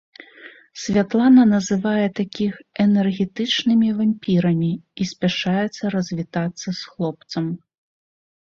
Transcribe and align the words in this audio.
Святлана 0.83 1.43
называе 1.55 2.07
такіх 2.19 2.53
энергетычнымі 2.85 3.89
вампірамі 3.99 4.71
і 5.05 5.07
спяшаецца 5.13 5.83
развітацца 5.97 6.67
з 6.67 6.79
хлопцам. 6.89 7.45